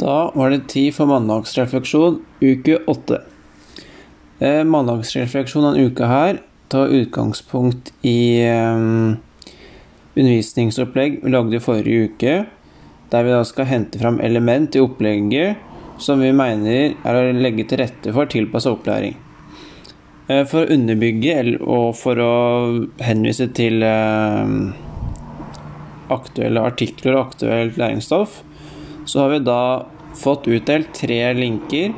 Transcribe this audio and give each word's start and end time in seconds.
Da 0.00 0.30
var 0.34 0.50
det 0.52 0.66
tid 0.68 0.94
for 0.94 1.08
mandagsrefleksjon 1.08 2.18
uke 2.40 2.78
åtte. 2.86 3.22
Eh, 4.38 4.64
mandagsrefleksjon 4.68 5.64
denne 5.64 5.86
uka 5.88 6.08
her 6.10 6.42
tar 6.68 6.92
utgangspunkt 6.92 7.92
i 8.04 8.42
eh, 8.44 8.76
undervisningsopplegg 10.16 11.22
vi 11.22 11.32
lagde 11.32 11.62
forrige 11.64 12.10
uke, 12.10 12.34
der 13.12 13.24
vi 13.24 13.32
da 13.32 13.44
skal 13.48 13.70
hente 13.70 14.00
fram 14.02 14.20
element 14.20 14.76
i 14.76 14.82
opplegget 14.84 15.62
som 15.98 16.20
vi 16.20 16.32
mener 16.36 16.96
er 17.00 17.16
å 17.16 17.32
legge 17.32 17.64
til 17.68 17.80
rette 17.80 18.12
for 18.12 18.28
tilpassa 18.28 18.74
opplæring. 18.74 19.16
Eh, 20.28 20.42
for 20.48 20.64
å 20.64 20.74
underbygge 20.74 21.56
og 21.62 21.94
for 21.96 22.20
å 22.20 22.34
henvise 23.00 23.48
til 23.56 23.84
eh, 23.86 24.56
aktuelle 26.12 26.64
artikler 26.66 27.16
og 27.16 27.30
aktuelt 27.30 27.78
læringsstoff, 27.80 28.42
så 29.06 29.22
har 29.22 29.34
vi 29.34 29.42
da 29.46 29.86
fått 30.16 30.48
utdelt 30.50 30.94
tre 30.96 31.20
linker 31.36 31.92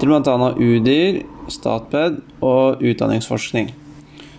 til 0.00 0.10
bl.a. 0.10 0.50
UDIR, 0.58 1.22
Statped 1.52 2.22
og 2.40 2.80
utdanningsforskning. 2.80 3.74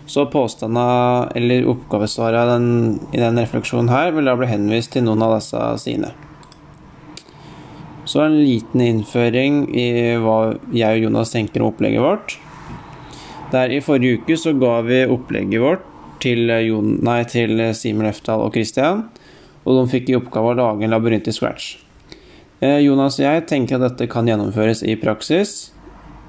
Så 0.09 0.25
påstandene 0.29 1.29
eller 1.37 1.67
oppgavesvarene 1.69 3.11
i 3.13 3.21
den 3.21 3.41
refleksjonen 3.41 3.91
her 3.93 4.13
vil 4.15 4.29
da 4.29 4.35
bli 4.37 4.49
henvist 4.49 4.93
til 4.93 5.05
noen 5.05 5.21
av 5.25 5.35
disse 5.37 5.61
sidene. 5.83 6.13
Så 8.05 8.21
en 8.21 8.37
liten 8.37 8.83
innføring 8.85 9.63
i 9.73 9.87
hva 10.21 10.55
jeg 10.73 10.99
og 10.99 11.07
Jonas 11.07 11.33
tenker 11.33 11.63
om 11.63 11.71
opplegget 11.71 12.05
vårt. 12.05 12.35
Der 13.53 13.73
I 13.73 13.81
forrige 13.85 14.21
uke 14.21 14.37
så 14.37 14.53
ga 14.57 14.77
vi 14.85 15.03
opplegget 15.09 15.61
vårt 15.61 15.87
til, 16.21 16.49
Jon, 16.67 16.99
nei, 17.05 17.21
til 17.29 17.57
Simen 17.77 18.05
Lefdal 18.07 18.45
og 18.45 18.53
Christian, 18.53 19.07
og 19.65 19.81
de 19.81 19.89
fikk 19.93 20.13
i 20.13 20.19
oppgave 20.19 20.53
å 20.53 20.59
lage 20.61 20.85
en 20.85 20.93
labyrint 20.93 21.29
i 21.29 21.33
scratch. 21.33 21.84
Eh, 22.65 22.79
Jonas 22.85 23.17
og 23.19 23.25
jeg 23.25 23.45
tenker 23.49 23.77
at 23.77 23.89
dette 23.89 24.07
kan 24.09 24.27
gjennomføres 24.29 24.81
i 24.87 24.95
praksis, 24.97 25.73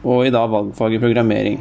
og 0.04 0.26
i 0.26 0.32
dag 0.34 0.50
valgfaget 0.50 1.00
programmering. 1.00 1.60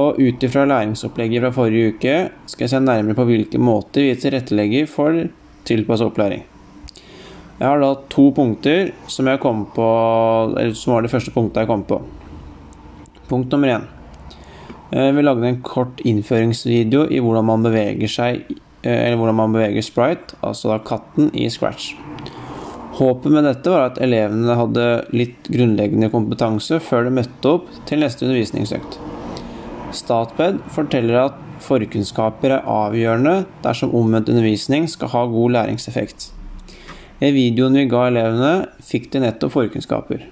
Og 0.00 0.18
ut 0.18 0.44
ifra 0.46 0.64
læringsopplegget 0.66 1.42
fra 1.42 1.52
forrige 1.54 1.92
uke 1.94 2.14
skal 2.50 2.64
jeg 2.64 2.72
se 2.72 2.80
nærmere 2.82 3.18
på 3.18 3.26
hvilke 3.28 3.60
måter 3.62 4.06
vi 4.06 4.14
tilrettelegger 4.18 4.88
for 4.90 5.18
tilpasset 5.68 6.08
opplæring. 6.08 6.44
Jeg 7.60 7.68
har 7.68 7.82
da 7.82 7.92
to 8.10 8.30
punkter 8.34 8.90
som, 9.06 9.28
jeg 9.30 9.42
kom 9.42 9.66
på, 9.74 9.90
eller 10.58 10.74
som 10.78 10.96
var 10.96 11.04
det 11.04 11.12
første 11.12 11.34
punktet 11.34 11.62
jeg 11.62 11.70
kom 11.70 11.84
på. 11.86 12.00
Punkt 13.28 13.52
nummer 13.52 13.76
én. 13.76 13.86
Eh, 14.90 15.10
vi 15.14 15.26
lagde 15.26 15.46
en 15.48 15.62
kort 15.62 16.02
innføringsvideo 16.06 17.06
i 17.10 17.22
hvordan 17.22 17.50
man 17.50 17.66
beveger 17.66 18.10
seg, 18.10 18.42
eh, 18.82 19.06
eller 19.06 19.20
hvordan 19.20 19.40
man 19.42 19.54
beveger 19.58 19.86
sprite, 19.86 20.38
altså 20.42 20.74
da 20.74 20.82
katten, 20.82 21.30
i 21.34 21.50
scratch. 21.50 21.94
Håpet 22.94 23.32
med 23.32 23.42
dette 23.42 23.70
var 23.72 23.88
at 23.88 23.96
elevene 24.04 24.54
hadde 24.54 24.84
litt 25.16 25.48
grunnleggende 25.50 26.12
kompetanse 26.12 26.76
før 26.78 27.08
de 27.08 27.14
møtte 27.16 27.50
opp 27.56 27.70
til 27.88 28.04
neste 28.04 28.22
undervisningsøkt. 28.22 29.00
Statped 29.94 30.60
forteller 30.74 31.18
at 31.24 31.40
forkunnskaper 31.64 32.54
er 32.54 32.68
avgjørende 32.70 33.48
dersom 33.64 33.94
omvendt 33.98 34.30
undervisning 34.30 34.86
skal 34.90 35.10
ha 35.10 35.24
god 35.32 35.56
læringseffekt. 35.56 36.28
I 37.18 37.32
videoen 37.34 37.80
vi 37.80 37.88
ga 37.90 38.04
elevene, 38.12 38.52
fikk 38.84 39.10
de 39.10 39.24
nettopp 39.24 39.56
forkunnskaper. 39.56 40.22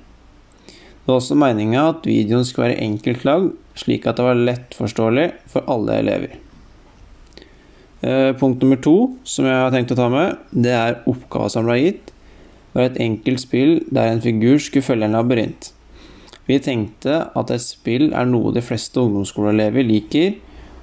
Det 0.62 1.10
var 1.10 1.18
også 1.18 1.38
meninga 1.38 1.88
at 1.96 2.06
videoen 2.06 2.46
skulle 2.46 2.70
være 2.70 2.86
enkelt 2.86 3.26
lagd, 3.26 3.50
slik 3.74 4.06
at 4.06 4.20
det 4.20 4.28
var 4.28 4.38
lettforståelig 4.38 5.28
for 5.50 5.66
alle 5.72 5.98
elever. 5.98 6.38
Eh, 8.06 8.30
punkt 8.38 8.62
nummer 8.62 8.78
to 8.82 8.96
som 9.26 9.50
jeg 9.50 9.58
har 9.64 9.74
tenkt 9.74 9.94
å 9.94 9.98
ta 9.98 10.06
med, 10.14 10.38
det 10.54 10.74
er 10.78 11.00
oppgavesamla 11.10 11.80
gitt 11.82 12.11
var 12.72 12.88
et 12.88 12.98
enkelt 13.00 13.42
spill 13.42 13.78
der 13.92 14.10
en 14.10 14.22
figur 14.24 14.58
skulle 14.62 14.86
følge 14.86 15.08
en 15.08 15.16
labyrint. 15.16 15.72
Vi 16.46 16.58
tenkte 16.58 17.20
at 17.38 17.52
et 17.54 17.62
spill 17.62 18.10
er 18.12 18.26
noe 18.26 18.52
de 18.54 18.62
fleste 18.64 19.00
ungdomsskoleelever 19.00 19.86
liker, 19.86 20.34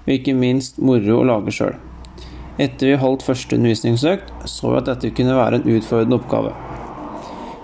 og 0.05 0.13
ikke 0.15 0.33
minst 0.37 0.79
moro 0.79 1.19
å 1.19 1.27
lage 1.27 1.53
sjøl. 1.53 1.75
Etter 2.59 2.91
vi 2.91 2.99
holdt 2.99 3.23
første 3.23 3.55
undervisningsøkt, 3.55 4.31
så 4.49 4.73
vi 4.73 4.79
at 4.79 4.89
dette 4.89 5.13
kunne 5.15 5.37
være 5.37 5.59
en 5.59 5.69
utfordrende 5.75 6.17
oppgave. 6.19 6.53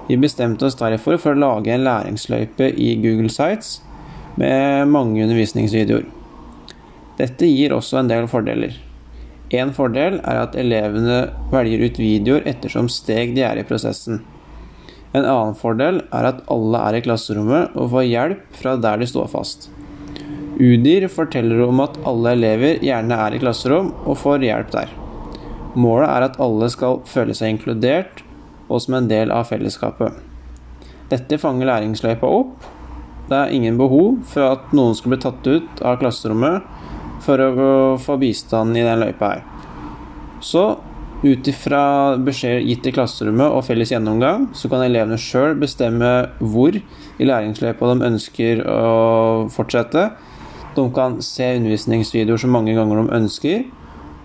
Vi 0.08 0.20
bestemte 0.22 0.68
oss 0.68 0.78
derfor 0.78 1.18
for 1.18 1.34
å 1.34 1.42
lage 1.42 1.74
en 1.74 1.84
læringsløype 1.88 2.70
i 2.78 2.94
Google 3.02 3.32
Sites 3.34 3.80
med 4.40 4.92
mange 4.92 5.24
undervisningsvideoer. 5.24 6.06
Dette 7.18 7.48
gir 7.48 7.74
også 7.74 8.02
en 8.02 8.12
del 8.12 8.28
fordeler. 8.30 8.76
En 9.56 9.72
fordel 9.76 10.18
er 10.26 10.40
at 10.42 10.56
elevene 10.60 11.20
velger 11.52 11.86
ut 11.86 12.00
videoer 12.02 12.48
ettersom 12.50 12.90
steg 12.92 13.36
de 13.36 13.44
er 13.48 13.62
i 13.62 13.66
prosessen. 13.68 14.24
En 15.16 15.24
annen 15.24 15.56
fordel 15.56 16.02
er 16.12 16.28
at 16.28 16.42
alle 16.52 16.82
er 16.90 16.98
i 16.98 17.04
klasserommet 17.06 17.78
og 17.80 17.92
får 17.94 18.08
hjelp 18.10 18.60
fra 18.60 18.76
der 18.84 19.00
de 19.00 19.08
står 19.08 19.30
fast. 19.32 19.70
UDIR 20.60 21.08
forteller 21.12 21.62
om 21.66 21.82
at 21.84 21.98
alle 22.08 22.34
elever 22.36 22.84
gjerne 22.84 23.18
er 23.28 23.36
i 23.36 23.42
klasserom 23.44 23.94
og 24.04 24.20
får 24.20 24.44
hjelp 24.48 24.74
der. 24.76 24.92
Målet 25.76 26.10
er 26.10 26.28
at 26.30 26.40
alle 26.44 26.70
skal 26.72 27.02
føle 27.08 27.36
seg 27.36 27.54
inkludert 27.54 28.24
og 28.68 28.82
som 28.82 28.98
en 28.98 29.10
del 29.12 29.32
av 29.36 29.48
fellesskapet. 29.52 30.16
Dette 31.12 31.38
fanger 31.38 31.70
læringsløypa 31.70 32.28
opp. 32.42 32.56
Det 33.30 33.38
er 33.38 33.54
ingen 33.54 33.78
behov 33.78 34.22
for 34.32 34.56
at 34.56 34.74
noen 34.76 34.96
skal 34.98 35.14
bli 35.14 35.22
tatt 35.22 35.48
ut 35.48 35.84
av 35.86 36.00
klasserommet 36.02 36.66
for 37.24 37.42
å 37.42 37.70
få 38.02 38.18
bistand 38.22 38.78
i 38.78 38.84
den 38.86 39.02
løypa 39.02 39.36
her. 39.36 39.46
Så 40.44 40.66
ut 41.26 41.48
ifra 41.48 42.18
beskjed 42.22 42.68
gitt 42.68 42.86
i 42.86 42.94
klasserommet 42.94 43.50
og 43.50 43.64
felles 43.66 43.94
gjennomgang, 43.94 44.50
så 44.54 44.70
kan 44.70 44.84
elevene 44.86 45.18
sjøl 45.22 45.56
bestemme 45.58 46.12
hvor 46.40 46.76
i 46.76 47.28
læringsløypa 47.28 47.94
de 47.94 48.10
ønsker 48.12 48.62
å 48.70 49.48
fortsette. 49.54 50.10
De 50.76 50.86
kan 50.94 51.18
se 51.24 51.48
undervisningsvideoer 51.58 52.42
så 52.42 52.52
mange 52.52 52.76
ganger 52.78 53.02
de 53.02 53.18
ønsker. 53.22 53.64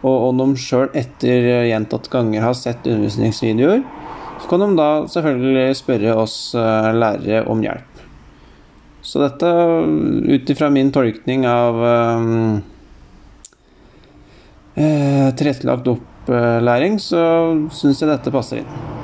Og 0.01 0.31
om 0.31 0.41
de 0.41 0.61
sjøl 0.61 0.89
etter 0.97 1.69
gjentatte 1.69 2.11
ganger 2.13 2.45
har 2.45 2.57
sett 2.59 2.87
undervisningsvideoer, 2.89 3.85
så 4.41 4.49
kan 4.49 4.65
de 4.65 4.71
da 4.79 4.91
selvfølgelig 5.13 5.77
spørre 5.77 6.17
oss 6.17 6.37
eh, 6.57 6.91
lærere 6.97 7.45
om 7.53 7.61
hjelp. 7.61 8.05
Så 9.05 9.21
dette, 9.23 9.49
ut 10.29 10.53
ifra 10.53 10.71
min 10.73 10.93
tolkning 10.93 11.45
av 11.49 11.81
eh, 11.85 12.31
tilrettelagt 14.77 15.89
opplæring, 15.91 17.01
så 17.03 17.21
syns 17.75 18.03
jeg 18.03 18.11
dette 18.13 18.33
passer 18.35 18.63
inn. 18.63 19.00